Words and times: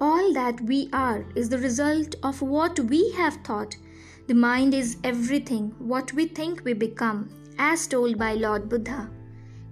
All 0.00 0.32
that 0.32 0.58
we 0.62 0.88
are 0.94 1.26
is 1.34 1.50
the 1.50 1.58
result 1.58 2.14
of 2.22 2.40
what 2.40 2.80
we 2.80 3.12
have 3.12 3.34
thought. 3.44 3.76
The 4.28 4.34
mind 4.34 4.72
is 4.72 4.96
everything, 5.04 5.74
what 5.78 6.14
we 6.14 6.24
think 6.26 6.62
we 6.64 6.72
become, 6.72 7.28
as 7.58 7.86
told 7.86 8.16
by 8.16 8.32
Lord 8.32 8.70
Buddha. 8.70 9.10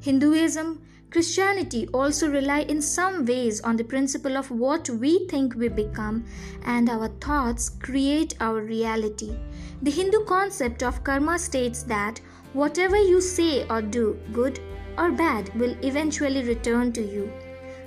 Hinduism, 0.01 0.83
Christianity 1.11 1.89
also 1.95 2.29
rely 2.31 2.61
in 2.61 2.83
some 2.83 3.25
ways 3.25 3.63
on 3.63 3.79
the 3.79 3.85
principle 3.85 4.37
of 4.37 4.51
what 4.51 4.91
we 4.91 5.27
think 5.29 5.55
we 5.55 5.69
become, 5.69 6.27
and 6.67 6.91
our 6.91 7.09
thoughts 7.09 7.71
create 7.71 8.37
our 8.39 8.61
reality. 8.61 9.35
The 9.81 9.91
Hindu 9.91 10.27
concept 10.27 10.83
of 10.83 11.03
karma 11.05 11.39
states 11.39 11.85
that 11.85 12.21
whatever 12.53 12.99
you 12.99 13.23
say 13.23 13.67
or 13.69 13.81
do, 13.81 14.19
good 14.35 14.61
or 14.99 15.11
bad, 15.11 15.59
will 15.59 15.75
eventually 15.83 16.43
return 16.43 16.93
to 16.93 17.01
you. 17.01 17.33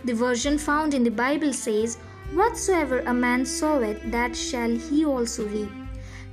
The 0.05 0.15
version 0.15 0.57
found 0.57 0.95
in 0.95 1.03
the 1.03 1.11
Bible 1.11 1.53
says, 1.53 1.99
Whatsoever 2.33 2.99
a 3.01 3.13
man 3.13 3.45
soweth, 3.45 4.09
that 4.11 4.35
shall 4.35 4.69
he 4.69 5.05
also 5.05 5.47
reap. 5.47 5.69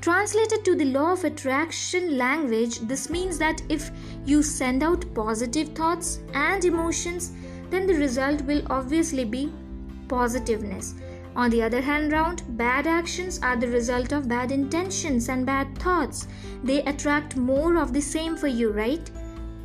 Translated 0.00 0.64
to 0.64 0.76
the 0.76 0.84
law 0.84 1.12
of 1.12 1.24
attraction 1.24 2.16
language, 2.16 2.78
this 2.80 3.10
means 3.10 3.36
that 3.38 3.60
if 3.68 3.90
you 4.24 4.42
send 4.42 4.84
out 4.84 5.12
positive 5.12 5.70
thoughts 5.70 6.20
and 6.34 6.64
emotions, 6.64 7.32
then 7.68 7.86
the 7.86 7.94
result 7.94 8.42
will 8.42 8.62
obviously 8.70 9.24
be 9.24 9.52
positiveness. 10.06 10.94
On 11.34 11.50
the 11.50 11.62
other 11.62 11.80
hand, 11.80 12.12
round, 12.12 12.42
bad 12.56 12.86
actions 12.86 13.40
are 13.42 13.56
the 13.56 13.68
result 13.68 14.12
of 14.12 14.28
bad 14.28 14.52
intentions 14.52 15.28
and 15.28 15.44
bad 15.44 15.76
thoughts. 15.78 16.28
They 16.62 16.82
attract 16.84 17.36
more 17.36 17.76
of 17.76 17.92
the 17.92 18.00
same 18.00 18.36
for 18.36 18.48
you, 18.48 18.70
right? 18.70 19.10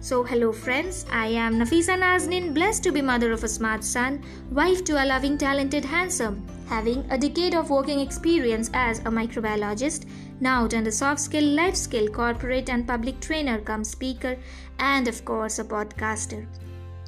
So, 0.04 0.22
hello 0.22 0.52
friends, 0.52 1.06
I 1.10 1.28
am 1.28 1.58
Nafisa 1.58 1.98
Nazneen, 1.98 2.54
blessed 2.54 2.84
to 2.84 2.92
be 2.92 3.02
mother 3.02 3.32
of 3.32 3.46
a 3.46 3.48
smart 3.48 3.86
son, 3.86 4.22
wife 4.52 4.84
to 4.84 5.02
a 5.02 5.06
loving, 5.06 5.38
talented, 5.38 5.86
handsome, 5.86 6.46
having 6.68 7.06
a 7.10 7.18
decade 7.18 7.56
of 7.56 7.70
working 7.70 8.02
experience 8.02 8.70
as 8.74 9.00
a 9.00 9.04
microbiologist, 9.04 10.06
now 10.42 10.68
turned 10.68 10.88
a 10.88 10.92
soft 10.92 11.22
skill, 11.22 11.46
life 11.46 11.78
skill, 11.78 12.10
corporate 12.10 12.70
and 12.70 12.86
public 12.86 13.22
trainer, 13.22 13.62
come 13.62 13.86
speaker, 13.86 14.36
and 14.78 15.08
of 15.08 15.24
course 15.24 15.60
a 15.60 15.64
podcaster. 15.64 16.46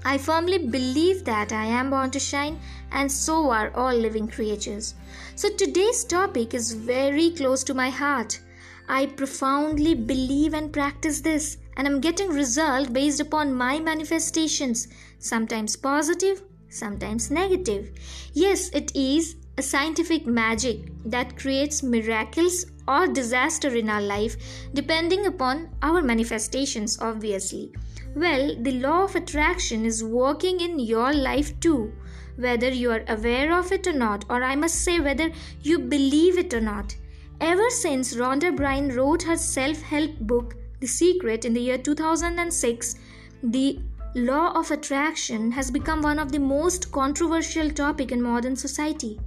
I 0.06 0.18
firmly 0.18 0.60
believe 0.60 1.26
that 1.26 1.52
I 1.52 1.66
am 1.66 1.90
born 1.90 2.12
to 2.12 2.20
shine, 2.20 2.58
and 2.94 3.12
so 3.12 3.50
are 3.50 3.72
all 3.76 3.94
living 3.94 4.30
creatures. 4.30 4.96
So 5.36 5.50
today's 5.50 6.06
topic 6.06 6.54
is 6.54 6.72
very 6.72 7.32
close 7.32 7.62
to 7.66 7.74
my 7.74 7.90
heart. 7.90 8.40
I 8.88 9.08
profoundly 9.08 9.96
believe 9.96 10.54
and 10.54 10.72
practice 10.72 11.20
this 11.20 11.58
and 11.78 11.88
I'm 11.88 12.00
getting 12.02 12.30
result 12.30 12.94
based 12.94 13.20
upon 13.20 13.54
my 13.54 13.80
manifestations, 13.80 14.88
sometimes 15.20 15.76
positive, 15.76 16.42
sometimes 16.70 17.32
negative. 17.32 17.92
Yes, 18.34 18.70
it 18.70 18.96
is 18.96 19.36
a 19.58 19.62
scientific 19.62 20.26
magic 20.26 20.92
that 21.06 21.38
creates 21.38 21.82
miracles 21.82 22.66
or 22.88 23.08
disaster 23.08 23.74
in 23.76 23.90
our 23.90 24.02
life 24.02 24.36
depending 24.74 25.26
upon 25.26 25.70
our 25.82 26.02
manifestations 26.02 27.00
obviously. 27.02 27.72
Well, 28.16 28.56
the 28.62 28.80
law 28.80 29.04
of 29.04 29.16
attraction 29.16 29.86
is 29.86 30.04
working 30.04 30.60
in 30.60 30.80
your 30.80 31.14
life 31.14 31.60
too, 31.60 31.94
whether 32.38 32.70
you 32.70 32.92
are 32.92 33.04
aware 33.08 33.58
of 33.58 33.72
it 33.72 33.88
or 33.88 33.94
not, 33.94 34.24
or 34.30 34.42
I 34.44 34.56
must 34.56 34.84
say, 34.84 35.00
whether 35.00 35.32
you 35.62 35.80
believe 35.80 36.38
it 36.38 36.54
or 36.54 36.62
not. 36.62 36.96
Ever 37.42 37.70
since 37.70 38.16
Rhonda 38.16 38.56
Byrne 38.56 38.96
wrote 38.96 39.24
her 39.24 39.36
self 39.36 39.82
help 39.82 40.18
book, 40.20 40.56
the 40.86 40.90
Secret 40.90 41.46
in 41.46 41.54
the 41.56 41.62
year 41.62 41.80
2006, 41.80 42.96
the 43.42 43.80
law 44.14 44.52
of 44.54 44.70
attraction 44.70 45.52
has 45.52 45.72
become 45.72 46.04
one 46.04 46.20
of 46.20 46.32
the 46.32 46.38
most 46.38 46.92
controversial 46.92 47.72
topic 47.72 48.12
in 48.12 48.22
modern 48.22 48.56
society. 48.56 49.20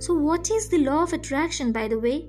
So 0.00 0.12
what 0.12 0.50
is 0.50 0.68
the 0.68 0.78
law 0.78 1.04
of 1.04 1.12
attraction 1.12 1.70
by 1.70 1.86
the 1.86 2.00
way? 2.00 2.26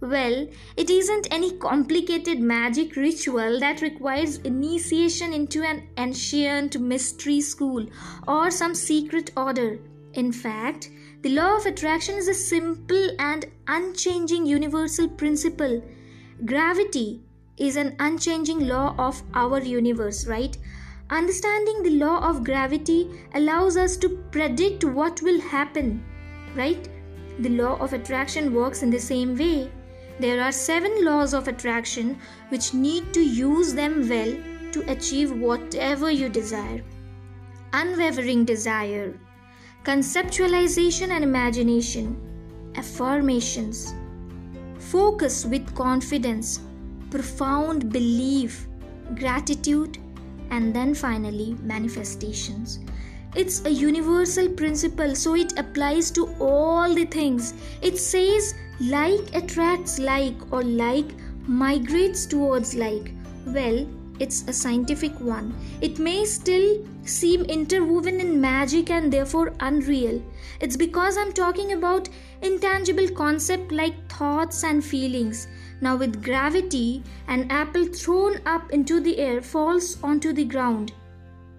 Well, 0.00 0.46
it 0.76 0.88
isn't 0.88 1.26
any 1.32 1.50
complicated 1.58 2.38
magic 2.38 2.94
ritual 2.94 3.58
that 3.58 3.82
requires 3.82 4.36
initiation 4.52 5.32
into 5.32 5.64
an 5.64 5.88
ancient 5.96 6.78
mystery 6.78 7.40
school 7.40 7.86
or 8.28 8.52
some 8.52 8.76
secret 8.76 9.32
order. 9.36 9.80
In 10.12 10.30
fact, 10.30 10.90
the 11.22 11.34
law 11.34 11.56
of 11.56 11.66
attraction 11.66 12.14
is 12.14 12.28
a 12.28 12.34
simple 12.34 13.10
and 13.18 13.46
unchanging 13.66 14.46
universal 14.46 15.08
principle. 15.08 15.82
Gravity, 16.44 17.24
is 17.58 17.76
an 17.76 17.96
unchanging 17.98 18.66
law 18.66 18.94
of 18.98 19.22
our 19.34 19.60
universe, 19.60 20.26
right? 20.26 20.56
Understanding 21.10 21.82
the 21.82 21.98
law 21.98 22.18
of 22.28 22.44
gravity 22.44 23.08
allows 23.34 23.76
us 23.76 23.96
to 23.96 24.10
predict 24.30 24.84
what 24.84 25.22
will 25.22 25.40
happen, 25.40 26.04
right? 26.54 26.88
The 27.38 27.48
law 27.48 27.76
of 27.78 27.92
attraction 27.92 28.52
works 28.52 28.82
in 28.82 28.90
the 28.90 28.98
same 28.98 29.36
way. 29.36 29.70
There 30.20 30.42
are 30.42 30.52
seven 30.52 31.04
laws 31.04 31.32
of 31.32 31.48
attraction 31.48 32.18
which 32.48 32.74
need 32.74 33.14
to 33.14 33.20
use 33.20 33.72
them 33.72 34.08
well 34.08 34.36
to 34.72 34.90
achieve 34.90 35.32
whatever 35.32 36.10
you 36.10 36.28
desire. 36.28 36.84
Unwavering 37.72 38.44
desire, 38.44 39.18
conceptualization 39.84 41.10
and 41.10 41.22
imagination, 41.22 42.16
affirmations, 42.74 43.94
focus 44.78 45.44
with 45.44 45.74
confidence, 45.74 46.60
profound 47.10 47.90
belief, 47.92 48.66
gratitude, 49.14 49.98
and 50.50 50.74
then 50.74 50.94
finally 50.94 51.56
manifestations. 51.62 52.80
It's 53.34 53.64
a 53.64 53.70
universal 53.70 54.48
principle, 54.48 55.14
so 55.14 55.34
it 55.34 55.58
applies 55.58 56.10
to 56.12 56.34
all 56.40 56.94
the 56.94 57.04
things. 57.04 57.54
It 57.82 57.98
says 57.98 58.54
like 58.80 59.34
attracts 59.34 59.98
like, 59.98 60.34
or 60.52 60.62
like 60.62 61.06
migrates 61.46 62.26
towards 62.26 62.74
like. 62.74 63.12
Well, 63.46 63.86
it's 64.18 64.44
a 64.48 64.52
scientific 64.52 65.18
one. 65.20 65.54
It 65.80 65.98
may 65.98 66.24
still 66.24 66.86
seem 67.04 67.44
interwoven 67.44 68.20
in 68.20 68.40
magic 68.40 68.90
and 68.90 69.12
therefore 69.12 69.54
unreal. 69.60 70.22
It's 70.60 70.76
because 70.76 71.16
I'm 71.16 71.32
talking 71.32 71.72
about 71.72 72.08
intangible 72.42 73.08
concepts 73.10 73.72
like 73.72 74.10
thoughts 74.10 74.64
and 74.64 74.84
feelings. 74.84 75.48
Now, 75.80 75.96
with 75.96 76.22
gravity, 76.22 77.04
an 77.28 77.50
apple 77.50 77.84
thrown 77.84 78.40
up 78.46 78.72
into 78.72 79.00
the 79.00 79.18
air 79.18 79.40
falls 79.40 80.02
onto 80.02 80.32
the 80.32 80.44
ground. 80.44 80.92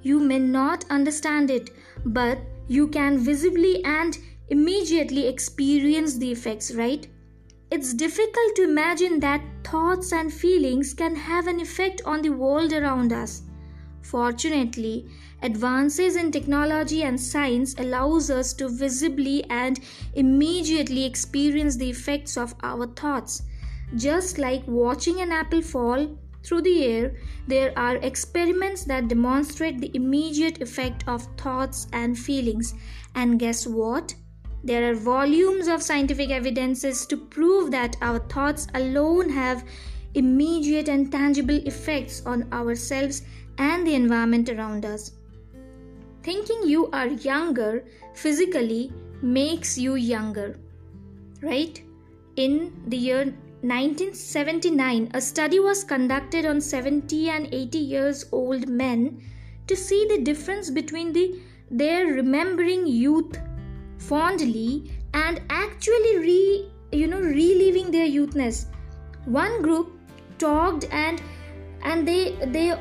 You 0.01 0.19
may 0.19 0.39
not 0.39 0.85
understand 0.89 1.49
it, 1.49 1.71
but 2.05 2.39
you 2.67 2.87
can 2.87 3.17
visibly 3.17 3.83
and 3.83 4.17
immediately 4.49 5.27
experience 5.27 6.17
the 6.17 6.31
effects, 6.31 6.73
right? 6.73 7.07
It's 7.71 7.93
difficult 7.93 8.55
to 8.55 8.63
imagine 8.63 9.19
that 9.19 9.41
thoughts 9.63 10.11
and 10.11 10.33
feelings 10.33 10.93
can 10.93 11.15
have 11.15 11.47
an 11.47 11.59
effect 11.59 12.01
on 12.05 12.21
the 12.21 12.29
world 12.29 12.73
around 12.73 13.13
us. 13.13 13.43
Fortunately, 14.01 15.07
advances 15.41 16.15
in 16.15 16.31
technology 16.31 17.03
and 17.03 17.19
science 17.19 17.75
allows 17.77 18.31
us 18.31 18.53
to 18.53 18.67
visibly 18.67 19.43
and 19.49 19.79
immediately 20.13 21.05
experience 21.05 21.75
the 21.75 21.89
effects 21.89 22.37
of 22.37 22.55
our 22.63 22.87
thoughts. 22.87 23.43
Just 23.95 24.37
like 24.37 24.63
watching 24.67 25.21
an 25.21 25.31
apple 25.31 25.61
fall 25.61 26.17
through 26.43 26.61
the 26.61 26.83
air, 26.83 27.15
there 27.47 27.77
are 27.77 27.97
experiments 27.97 28.83
that 28.85 29.07
demonstrate 29.07 29.79
the 29.79 29.91
immediate 29.93 30.61
effect 30.61 31.03
of 31.07 31.27
thoughts 31.37 31.87
and 31.93 32.17
feelings. 32.17 32.73
And 33.15 33.39
guess 33.39 33.67
what? 33.67 34.15
There 34.63 34.91
are 34.91 34.95
volumes 34.95 35.67
of 35.67 35.81
scientific 35.81 36.31
evidences 36.31 37.05
to 37.07 37.17
prove 37.17 37.71
that 37.71 37.95
our 38.01 38.19
thoughts 38.19 38.67
alone 38.73 39.29
have 39.29 39.63
immediate 40.13 40.89
and 40.89 41.11
tangible 41.11 41.55
effects 41.65 42.25
on 42.25 42.51
ourselves 42.51 43.21
and 43.57 43.85
the 43.85 43.95
environment 43.95 44.49
around 44.49 44.85
us. 44.85 45.11
Thinking 46.23 46.63
you 46.65 46.89
are 46.91 47.07
younger 47.07 47.85
physically 48.13 48.91
makes 49.21 49.77
you 49.77 49.95
younger, 49.95 50.57
right? 51.41 51.81
In 52.35 52.73
the 52.87 52.97
year 52.97 53.25
1979, 53.61 55.11
a 55.13 55.21
study 55.21 55.59
was 55.59 55.83
conducted 55.83 56.45
on 56.45 56.61
70 56.61 57.29
and 57.29 57.47
80 57.53 57.77
years 57.77 58.25
old 58.31 58.67
men 58.67 59.21
to 59.67 59.75
see 59.75 60.05
the 60.07 60.21
difference 60.21 60.69
between 60.69 61.13
the, 61.13 61.39
their 61.69 62.07
remembering 62.07 62.87
youth 62.87 63.37
fondly 63.99 64.91
and 65.13 65.41
actually 65.49 66.17
re, 66.17 66.71
you 66.91 67.07
know 67.07 67.19
reliving 67.19 67.91
their 67.91 68.07
youthness. 68.07 68.65
One 69.25 69.61
group 69.61 69.93
talked 70.39 70.85
and 70.91 71.21
and 71.83 72.07
they 72.07 72.35
they 72.47 72.73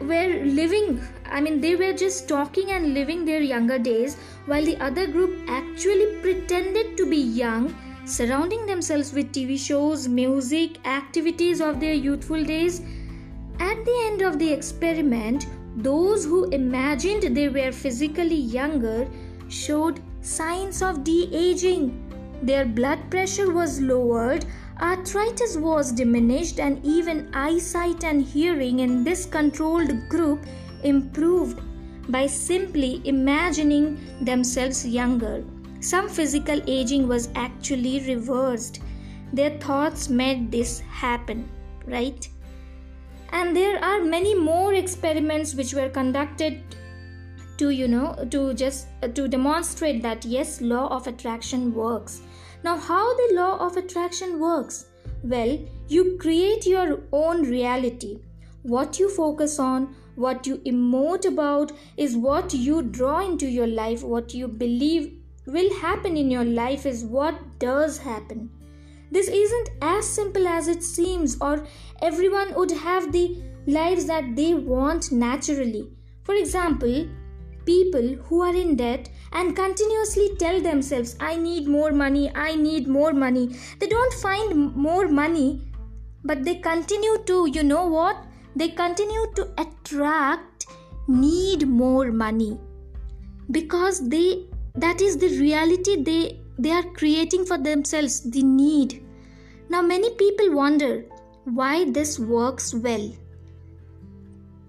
were 0.00 0.44
living 0.44 1.00
i 1.26 1.40
mean 1.40 1.60
they 1.60 1.74
were 1.76 1.92
just 1.92 2.28
talking 2.28 2.70
and 2.72 2.94
living 2.94 3.24
their 3.24 3.40
younger 3.40 3.78
days 3.78 4.16
while 4.46 4.64
the 4.64 4.76
other 4.88 5.06
group 5.06 5.38
actually 5.48 6.06
pretended 6.22 6.96
to 6.96 7.08
be 7.08 7.16
young 7.16 7.74
surrounding 8.06 8.66
themselves 8.66 9.12
with 9.12 9.32
TV 9.32 9.58
shows, 9.58 10.06
music, 10.06 10.86
activities 10.86 11.60
of 11.60 11.80
their 11.80 11.92
youthful 11.92 12.42
days. 12.44 12.80
At 13.58 13.84
the 13.84 14.02
end 14.06 14.22
of 14.22 14.38
the 14.38 14.52
experiment, 14.52 15.46
those 15.76 16.24
who 16.24 16.44
imagined 16.50 17.36
they 17.36 17.48
were 17.48 17.72
physically 17.72 18.36
younger 18.36 19.08
showed 19.48 20.00
signs 20.26 20.82
of 20.82 21.04
de 21.04 21.28
aging. 21.32 22.02
Their 22.42 22.64
blood 22.64 23.10
pressure 23.10 23.52
was 23.52 23.80
lowered, 23.80 24.44
arthritis 24.80 25.56
was 25.56 25.92
diminished, 25.92 26.58
and 26.58 26.84
even 26.84 27.30
eyesight 27.32 28.04
and 28.04 28.22
hearing 28.22 28.80
in 28.80 29.04
this 29.04 29.24
controlled 29.24 30.08
group 30.08 30.44
improved 30.82 31.60
by 32.08 32.26
simply 32.26 33.00
imagining 33.04 33.98
themselves 34.20 34.86
younger. 34.86 35.44
Some 35.80 36.08
physical 36.08 36.60
aging 36.66 37.06
was 37.06 37.28
actually 37.34 38.00
reversed. 38.06 38.80
Their 39.32 39.58
thoughts 39.58 40.08
made 40.08 40.50
this 40.50 40.80
happen, 40.80 41.48
right? 41.86 42.28
And 43.30 43.56
there 43.56 43.82
are 43.82 44.02
many 44.02 44.34
more 44.34 44.74
experiments 44.74 45.54
which 45.54 45.74
were 45.74 45.88
conducted 45.88 46.62
to 47.58 47.70
you 47.70 47.88
know 47.88 48.14
to 48.30 48.54
just 48.54 48.88
uh, 49.02 49.08
to 49.08 49.28
demonstrate 49.28 50.02
that 50.02 50.24
yes 50.24 50.60
law 50.60 50.86
of 50.88 51.06
attraction 51.06 51.72
works 51.74 52.22
now 52.64 52.76
how 52.76 53.14
the 53.16 53.34
law 53.34 53.58
of 53.58 53.76
attraction 53.76 54.38
works 54.38 54.86
well 55.22 55.58
you 55.88 56.16
create 56.20 56.66
your 56.66 57.00
own 57.12 57.42
reality 57.42 58.18
what 58.62 58.98
you 58.98 59.08
focus 59.08 59.58
on 59.58 59.94
what 60.16 60.46
you 60.46 60.56
emote 60.58 61.26
about 61.26 61.72
is 61.98 62.16
what 62.16 62.54
you 62.54 62.82
draw 62.82 63.20
into 63.20 63.46
your 63.46 63.66
life. 63.66 64.02
What 64.02 64.32
you 64.32 64.48
believe 64.48 65.12
will 65.46 65.72
happen 65.74 66.16
in 66.16 66.30
your 66.30 66.44
life 66.44 66.86
is 66.86 67.04
what 67.04 67.58
does 67.58 67.98
happen. 67.98 68.50
This 69.12 69.28
isn't 69.28 69.70
as 69.82 70.08
simple 70.08 70.48
as 70.48 70.68
it 70.68 70.82
seems, 70.82 71.36
or 71.40 71.66
everyone 72.02 72.54
would 72.54 72.72
have 72.72 73.12
the 73.12 73.40
lives 73.66 74.06
that 74.06 74.34
they 74.34 74.54
want 74.54 75.12
naturally. 75.12 75.90
For 76.24 76.34
example, 76.34 77.06
people 77.66 78.14
who 78.24 78.40
are 78.42 78.54
in 78.54 78.76
debt 78.76 79.10
and 79.32 79.54
continuously 79.54 80.30
tell 80.38 80.60
themselves, 80.60 81.16
I 81.20 81.36
need 81.36 81.68
more 81.68 81.92
money, 81.92 82.30
I 82.34 82.54
need 82.54 82.88
more 82.88 83.12
money. 83.12 83.54
They 83.80 83.88
don't 83.88 84.14
find 84.14 84.74
more 84.74 85.08
money, 85.08 85.60
but 86.24 86.44
they 86.44 86.54
continue 86.54 87.18
to, 87.26 87.50
you 87.52 87.62
know 87.62 87.86
what? 87.86 88.24
they 88.56 88.68
continue 88.68 89.26
to 89.34 89.46
attract 89.58 90.66
need 91.06 91.68
more 91.68 92.10
money 92.10 92.58
because 93.50 94.08
they 94.08 94.46
that 94.74 95.02
is 95.06 95.18
the 95.18 95.28
reality 95.40 95.96
they 96.08 96.40
they 96.58 96.72
are 96.78 96.86
creating 97.00 97.44
for 97.50 97.58
themselves 97.58 98.16
the 98.36 98.42
need 98.42 98.96
now 99.74 99.82
many 99.82 100.10
people 100.22 100.50
wonder 100.60 101.04
why 101.60 101.74
this 101.98 102.18
works 102.18 102.72
well 102.88 103.06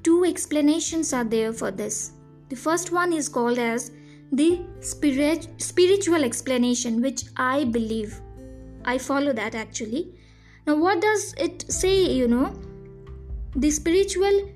two 0.04 0.20
explanations 0.26 1.14
are 1.14 1.28
there 1.36 1.54
for 1.62 1.72
this 1.72 2.12
the 2.50 2.56
first 2.56 2.92
one 2.92 3.14
is 3.14 3.30
called 3.30 3.58
as 3.58 3.92
the 4.32 4.62
spirit, 4.82 5.48
spiritual 5.58 6.24
explanation 6.24 7.02
which 7.02 7.24
i 7.38 7.64
believe 7.64 8.20
i 8.86 8.98
follow 8.98 9.34
that 9.34 9.56
actually 9.56 10.14
now 10.66 10.76
what 10.76 11.02
does 11.02 11.34
it 11.38 11.66
say 11.72 11.96
you 12.12 12.28
know 12.28 12.54
the 13.56 13.72
spiritual 13.72 14.50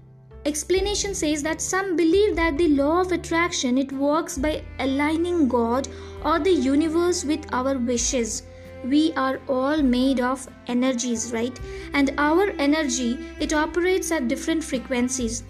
explanation 0.45 1.13
says 1.13 1.43
that 1.43 1.61
some 1.61 1.95
believe 1.95 2.35
that 2.35 2.57
the 2.57 2.67
law 2.69 3.01
of 3.01 3.11
attraction 3.11 3.77
it 3.77 3.91
works 3.91 4.38
by 4.38 4.63
aligning 4.79 5.47
God 5.47 5.88
or 6.25 6.39
the 6.39 6.51
universe 6.51 7.23
with 7.23 7.45
our 7.53 7.77
wishes. 7.77 8.43
We 8.83 9.13
are 9.13 9.39
all 9.47 9.83
made 9.83 10.19
of 10.19 10.47
energies, 10.67 11.31
right? 11.31 11.59
And 11.93 12.13
our 12.17 12.49
energy 12.57 13.19
it 13.39 13.53
operates 13.53 14.11
at 14.11 14.27
different 14.27 14.63
frequencies. 14.63 15.43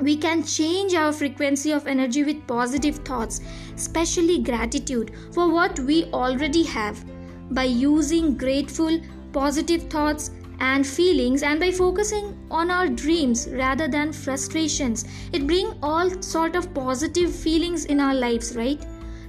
We 0.00 0.16
can 0.16 0.44
change 0.44 0.94
our 0.94 1.12
frequency 1.12 1.72
of 1.72 1.88
energy 1.88 2.22
with 2.22 2.46
positive 2.46 2.96
thoughts, 2.98 3.40
especially 3.74 4.42
gratitude 4.42 5.12
for 5.32 5.50
what 5.52 5.78
we 5.80 6.04
already 6.12 6.62
have. 6.64 7.04
By 7.50 7.64
using 7.64 8.36
grateful 8.36 9.00
positive 9.32 9.82
thoughts 9.90 10.30
and 10.60 10.86
feelings 10.86 11.42
and 11.42 11.60
by 11.60 11.70
focusing 11.70 12.36
on 12.50 12.70
our 12.70 12.88
dreams 12.88 13.48
rather 13.52 13.86
than 13.86 14.12
frustrations 14.12 15.04
it 15.32 15.46
bring 15.46 15.72
all 15.82 16.10
sort 16.22 16.56
of 16.56 16.72
positive 16.74 17.34
feelings 17.34 17.84
in 17.84 18.00
our 18.00 18.14
lives 18.14 18.56
right? 18.56 18.84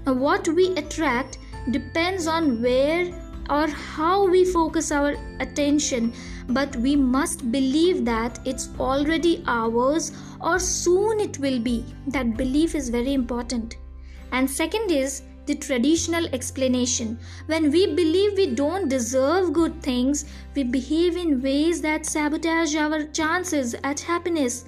Now 0.06 0.14
what 0.14 0.48
we 0.48 0.70
attract 0.76 1.38
depends 1.72 2.28
on 2.28 2.62
where 2.62 3.14
or 3.50 3.68
how 3.68 4.28
we 4.28 4.46
focus 4.46 4.92
our 4.92 5.16
attention 5.40 6.14
but 6.50 6.76
we 6.78 6.96
must 6.96 7.52
believe 7.52 8.06
that 8.06 8.40
it's 8.46 8.70
already 8.80 9.44
ours 9.48 10.12
or 10.42 10.60
soon 10.60 11.20
it 11.20 11.40
will 11.40 11.60
be 11.60 11.84
that 12.08 12.38
belief 12.38 12.76
is 12.76 12.90
very 12.90 13.14
important 13.14 13.78
and 14.32 14.50
second 14.50 14.92
is 14.92 15.22
the 15.50 15.56
traditional 15.56 16.28
explanation. 16.28 17.18
When 17.48 17.72
we 17.72 17.96
believe 17.96 18.38
we 18.38 18.54
don't 18.54 18.88
deserve 18.88 19.52
good 19.52 19.82
things, 19.82 20.26
we 20.56 20.64
behave 20.64 21.18
in 21.18 21.42
ways 21.42 21.82
that 21.82 22.06
sabotage 22.06 22.76
our 22.76 23.06
chances 23.06 23.74
at 23.84 24.00
happiness. 24.00 24.66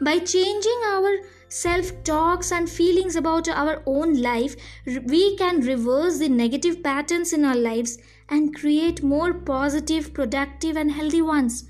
By 0.00 0.18
changing 0.18 0.80
our 0.88 1.18
self 1.48 1.92
talks 2.02 2.50
and 2.50 2.68
feelings 2.68 3.14
about 3.14 3.48
our 3.48 3.80
own 3.86 4.20
life, 4.20 4.56
we 5.04 5.36
can 5.36 5.60
reverse 5.60 6.18
the 6.18 6.28
negative 6.28 6.82
patterns 6.82 7.32
in 7.32 7.44
our 7.44 7.54
lives 7.54 7.98
and 8.28 8.54
create 8.54 9.02
more 9.02 9.34
positive, 9.34 10.14
productive, 10.14 10.76
and 10.76 10.92
healthy 10.92 11.22
ones. 11.22 11.68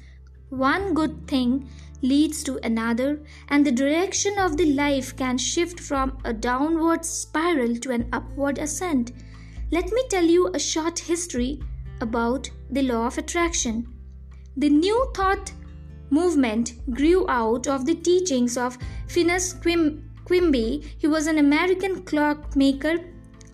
One 0.50 0.94
good 0.94 1.26
thing 1.26 1.68
leads 2.02 2.44
to 2.44 2.58
another, 2.62 3.22
and 3.48 3.66
the 3.66 3.72
direction 3.72 4.38
of 4.38 4.56
the 4.56 4.72
life 4.72 5.16
can 5.16 5.38
shift 5.38 5.80
from 5.80 6.18
a 6.24 6.32
downward 6.32 7.04
spiral 7.04 7.76
to 7.76 7.90
an 7.90 8.08
upward 8.12 8.58
ascent. 8.58 9.12
Let 9.70 9.86
me 9.86 10.04
tell 10.08 10.24
you 10.24 10.50
a 10.52 10.58
short 10.58 10.98
history 10.98 11.60
about 12.00 12.50
the 12.70 12.82
law 12.82 13.06
of 13.06 13.18
attraction. 13.18 13.86
The 14.56 14.68
New 14.68 15.10
Thought 15.14 15.52
movement 16.10 16.74
grew 16.90 17.28
out 17.28 17.66
of 17.66 17.86
the 17.86 17.94
teachings 17.94 18.56
of 18.56 18.78
Phineas 19.08 19.54
Quimby. 20.24 20.94
He 20.98 21.06
was 21.06 21.26
an 21.26 21.38
American 21.38 22.02
clockmaker, 22.02 22.98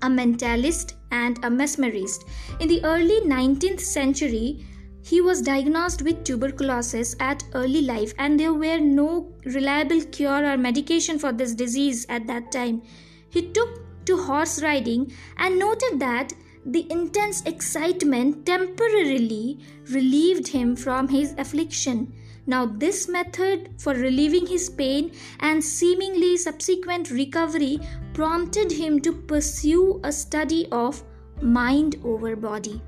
a 0.03 0.09
mentalist, 0.09 0.95
and 1.11 1.39
a 1.39 1.51
mesmerist. 1.51 2.25
In 2.61 2.69
the 2.69 2.85
early 2.85 3.21
19th 3.21 3.81
century, 3.81 4.65
he 5.03 5.21
was 5.21 5.43
diagnosed 5.43 6.03
with 6.03 6.25
tuberculosis 6.25 7.17
at 7.21 7.43
early 7.55 7.83
life, 7.83 8.13
and 8.19 8.39
there 8.39 8.53
were 8.53 8.79
no 8.79 9.33
reliable 9.45 10.03
cure 10.03 10.45
or 10.45 10.57
medication 10.57 11.19
for 11.19 11.33
this 11.33 11.55
disease 11.55 12.07
at 12.09 12.27
that 12.27 12.53
time. 12.53 12.83
He 13.31 13.43
took 13.43 13.81
to 14.07 14.17
horse 14.17 14.63
riding 14.63 15.13
and 15.39 15.59
noted 15.59 16.01
that 16.01 16.33
the 16.67 16.87
intense 16.91 17.43
excitement 17.47 18.45
temporarily 18.45 19.59
relieved 19.91 20.49
him 20.49 20.77
from 20.77 21.09
his 21.09 21.35
affliction. 21.39 22.13
Now, 22.51 22.67
this 22.67 23.09
method 23.09 23.69
for 23.79 23.95
relieving 23.95 24.45
his 24.45 24.69
pain 24.69 25.13
and 25.39 25.63
seemingly 25.63 26.37
subsequent 26.37 27.09
recovery 27.13 27.79
prompted 28.13 28.73
him 28.73 28.99
to 29.03 29.13
pursue 29.13 30.01
a 30.03 30.11
study 30.11 30.67
of 30.73 31.05
mind 31.41 31.95
over 32.05 32.35
body. 32.35 32.83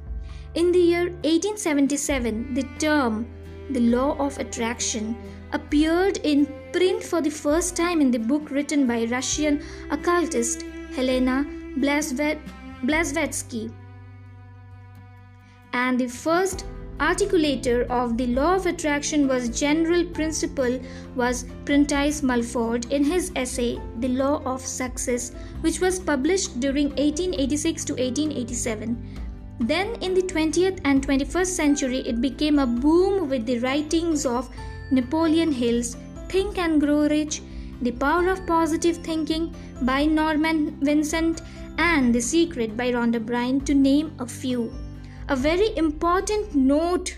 In 0.57 0.73
the 0.73 0.81
year 0.81 1.05
1877, 1.05 2.55
the 2.55 2.65
term 2.81 3.25
the 3.71 3.79
law 3.79 4.17
of 4.19 4.37
attraction 4.41 5.15
appeared 5.53 6.17
in 6.25 6.53
print 6.73 7.01
for 7.05 7.21
the 7.21 7.31
first 7.31 7.77
time 7.77 8.01
in 8.01 8.11
the 8.11 8.19
book 8.19 8.51
written 8.51 8.85
by 8.89 9.05
Russian 9.05 9.63
occultist 9.93 10.65
Helena 10.97 11.47
Blavatsky. 11.79 13.71
And 15.73 16.01
the 16.01 16.09
first 16.09 16.67
articulator 17.09 17.87
of 18.01 18.17
the 18.17 18.27
law 18.29 18.55
of 18.57 18.67
attraction 18.67 19.27
was 19.27 19.49
general 19.61 20.05
principle 20.05 20.79
was 21.17 21.45
Prentice 21.65 22.23
Mulford 22.23 22.87
in 22.93 23.05
his 23.05 23.33
essay 23.35 23.81
The 23.99 24.09
Law 24.09 24.43
of 24.45 24.61
Success 24.61 25.33
which 25.63 25.81
was 25.81 25.99
published 25.99 26.61
during 26.61 26.89
1886 26.91 27.85
to 27.87 27.93
1887 27.95 29.23
then, 29.61 29.95
in 30.01 30.13
the 30.15 30.23
20th 30.23 30.81
and 30.85 31.07
21st 31.07 31.47
century, 31.47 31.99
it 31.99 32.21
became 32.21 32.59
a 32.59 32.67
boom 32.67 33.29
with 33.29 33.47
the 33.47 33.59
writings 33.61 34.27
of 34.27 34.51
Napoleon 34.91 35.53
Hill's 35.53 35.97
Think 36.29 36.59
and 36.59 36.81
Grow 36.81 37.07
Rich, 37.07 37.43
The 37.81 37.93
Power 37.93 38.29
of 38.29 38.45
Positive 38.47 38.97
Thinking 38.97 39.55
by 39.83 40.05
Norman 40.05 40.79
Vincent, 40.81 41.43
and 41.79 42.13
The 42.13 42.21
Secret 42.21 42.77
by 42.77 42.91
Rhonda 42.91 43.25
Byrne, 43.25 43.61
to 43.61 43.75
name 43.75 44.13
a 44.19 44.27
few. 44.27 44.73
A 45.29 45.37
very 45.37 45.77
important 45.77 46.55
note 46.55 47.17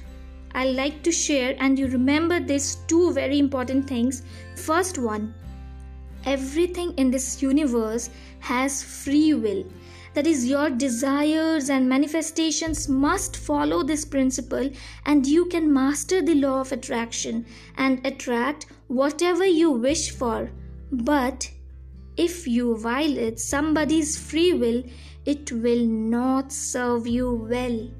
I 0.54 0.66
like 0.66 1.02
to 1.02 1.10
share, 1.10 1.56
and 1.58 1.78
you 1.78 1.88
remember 1.88 2.38
these 2.38 2.76
two 2.86 3.12
very 3.12 3.38
important 3.38 3.88
things. 3.88 4.22
First 4.56 4.98
one 4.98 5.34
everything 6.26 6.92
in 6.96 7.10
this 7.10 7.42
universe 7.42 8.10
has 8.40 8.82
free 8.82 9.34
will 9.34 9.64
that 10.14 10.26
is 10.26 10.48
your 10.48 10.70
desires 10.70 11.68
and 11.68 11.88
manifestations 11.88 12.88
must 12.88 13.36
follow 13.36 13.82
this 13.82 14.04
principle 14.04 14.70
and 15.06 15.26
you 15.26 15.44
can 15.46 15.72
master 15.72 16.22
the 16.22 16.34
law 16.34 16.60
of 16.60 16.72
attraction 16.72 17.44
and 17.76 18.04
attract 18.06 18.66
whatever 18.86 19.44
you 19.44 19.70
wish 19.70 20.10
for 20.10 20.50
but 20.92 21.50
if 22.16 22.46
you 22.46 22.76
violate 22.76 23.40
somebody's 23.40 24.16
free 24.16 24.52
will 24.52 24.82
it 25.26 25.50
will 25.52 25.84
not 25.84 26.52
serve 26.52 27.06
you 27.06 27.32
well. 27.50 27.90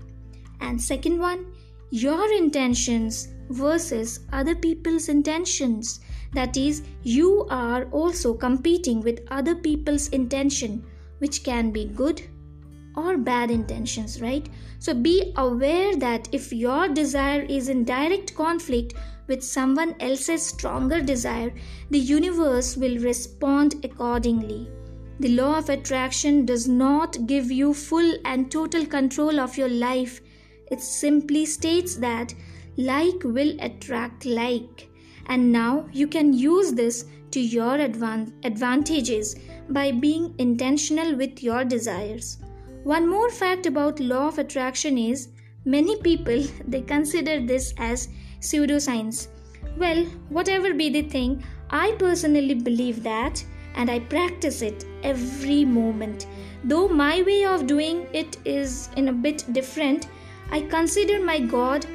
And 0.61 0.81
second 0.81 1.19
one, 1.19 1.47
your 1.90 2.33
intentions 2.33 3.28
versus 3.50 4.21
other 4.33 4.54
people's 4.54 5.09
intentions. 5.09 6.00
That 6.33 6.57
is, 6.57 6.83
you 7.02 7.47
are 7.50 7.85
also 7.93 8.35
competing 8.35 9.00
with 9.00 9.26
other 9.31 9.54
people's 9.54 10.09
intention, 10.09 10.85
which 11.19 11.45
can 11.45 11.71
be 11.71 11.85
good 11.85 12.23
or 12.97 13.16
bad 13.16 13.50
intentions, 13.50 14.21
right? 14.21 14.49
So 14.78 14.95
be 14.95 15.33
aware 15.37 15.97
that 15.97 16.28
if 16.33 16.52
your 16.52 16.88
desire 16.88 17.43
is 17.43 17.69
in 17.69 17.85
direct 17.85 18.35
conflict 18.35 18.95
with 19.26 19.43
someone 19.43 19.95
else's 20.00 20.45
stronger 20.45 21.00
desire, 21.00 21.52
the 21.90 21.99
universe 21.99 22.76
will 22.76 22.99
respond 22.99 23.85
accordingly. 23.85 24.69
The 25.25 25.31
law 25.31 25.57
of 25.57 25.71
attraction 25.71 26.45
does 26.45 26.69
not 26.69 27.26
give 27.26 27.50
you 27.50 27.73
full 27.73 28.19
and 28.26 28.50
total 28.50 28.85
control 28.85 29.40
of 29.40 29.57
your 29.57 29.71
life. 29.71 30.21
It 30.71 30.83
simply 30.83 31.47
states 31.47 31.97
that 31.97 32.35
like 32.76 33.25
will 33.25 33.57
attract 33.61 34.26
like. 34.26 34.87
And 35.25 35.50
now 35.50 35.88
you 35.95 36.09
can 36.09 36.35
use 36.35 36.75
this 36.75 37.07
to 37.31 37.40
your 37.40 37.78
advan- 37.78 38.35
advantages 38.45 39.35
by 39.71 39.93
being 39.93 40.35
intentional 40.37 41.16
with 41.16 41.43
your 41.43 41.64
desires. 41.64 42.37
One 42.83 43.09
more 43.09 43.31
fact 43.31 43.64
about 43.64 44.00
law 44.00 44.28
of 44.28 44.38
attraction 44.38 44.99
is 44.99 45.28
many 45.64 45.97
people 46.02 46.45
they 46.69 46.83
consider 46.83 47.40
this 47.40 47.73
as 47.78 48.11
pseudoscience. 48.40 49.28
Well, 49.78 50.04
whatever 50.28 50.75
be 50.75 50.90
the 50.90 51.09
thing, 51.09 51.43
I 51.71 51.93
personally 51.93 52.57
believe 52.57 53.02
that 53.04 53.43
and 53.75 53.90
I 53.90 54.00
practice 54.00 54.62
it 54.62 54.85
every 55.02 55.64
moment. 55.64 56.26
Though 56.64 56.88
my 56.88 57.23
way 57.23 57.45
of 57.45 57.66
doing 57.66 58.07
it 58.12 58.38
is 58.45 58.88
in 58.97 59.09
a 59.09 59.12
bit 59.12 59.45
different, 59.52 60.09
I 60.50 60.62
consider 60.62 61.25
my 61.25 61.40
God 61.40 61.87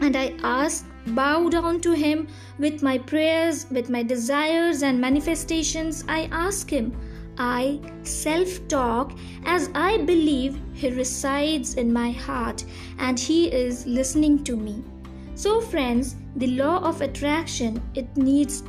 and 0.00 0.16
I 0.16 0.34
ask, 0.42 0.86
bow 1.08 1.48
down 1.48 1.80
to 1.80 1.92
Him 1.92 2.28
with 2.58 2.82
my 2.82 2.98
prayers, 2.98 3.66
with 3.70 3.90
my 3.90 4.02
desires 4.02 4.82
and 4.82 5.00
manifestations. 5.00 6.04
I 6.08 6.28
ask 6.32 6.70
Him 6.70 6.96
I 7.38 7.80
self 8.02 8.68
talk 8.68 9.12
as 9.46 9.70
I 9.74 9.96
believe 9.98 10.60
He 10.74 10.90
resides 10.90 11.74
in 11.74 11.90
my 11.90 12.10
heart 12.10 12.64
and 12.98 13.18
He 13.18 13.50
is 13.50 13.86
listening 13.86 14.44
to 14.44 14.56
me. 14.56 14.84
So, 15.34 15.60
friends, 15.60 16.16
the 16.36 16.48
law 16.48 16.82
of 16.82 17.00
attraction 17.00 17.82
it 17.94 18.14
needs 18.14 18.62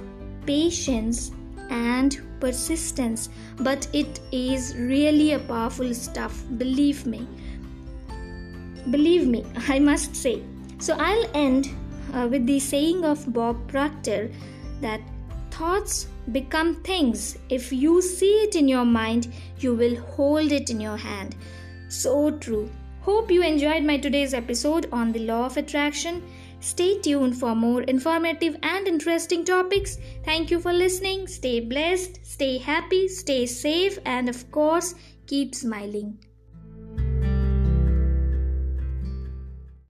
patience 0.45 1.31
and 1.71 2.21
persistence, 2.39 3.29
but 3.59 3.87
it 3.93 4.19
is 4.31 4.75
really 4.77 5.33
a 5.33 5.39
powerful 5.39 5.93
stuff. 5.93 6.43
Believe 6.57 7.05
me. 7.07 7.27
Believe 8.91 9.27
me, 9.27 9.45
I 9.67 9.79
must 9.79 10.15
say. 10.15 10.43
So, 10.77 10.95
I'll 10.99 11.29
end 11.33 11.69
uh, 12.13 12.27
with 12.29 12.45
the 12.45 12.59
saying 12.59 13.05
of 13.05 13.31
Bob 13.33 13.67
Proctor 13.67 14.29
that 14.81 15.01
thoughts 15.51 16.07
become 16.31 16.75
things. 16.83 17.37
If 17.49 17.71
you 17.71 18.01
see 18.01 18.33
it 18.43 18.55
in 18.55 18.67
your 18.67 18.85
mind, 18.85 19.31
you 19.59 19.73
will 19.73 19.95
hold 19.95 20.51
it 20.51 20.69
in 20.69 20.79
your 20.79 20.97
hand. 20.97 21.35
So 21.89 22.31
true. 22.31 22.69
Hope 23.01 23.31
you 23.31 23.43
enjoyed 23.43 23.83
my 23.83 23.97
today's 23.97 24.33
episode 24.33 24.87
on 24.91 25.11
the 25.11 25.19
law 25.19 25.45
of 25.45 25.57
attraction. 25.57 26.21
Stay 26.61 26.99
tuned 26.99 27.37
for 27.37 27.55
more 27.55 27.81
informative 27.81 28.55
and 28.61 28.87
interesting 28.87 29.43
topics. 29.43 29.97
Thank 30.23 30.51
you 30.51 30.59
for 30.59 30.71
listening. 30.71 31.27
Stay 31.27 31.59
blessed, 31.59 32.23
stay 32.23 32.59
happy, 32.59 33.07
stay 33.07 33.45
safe, 33.47 33.97
and 34.05 34.29
of 34.29 34.49
course, 34.51 34.93
keep 35.25 35.55
smiling. 35.55 36.19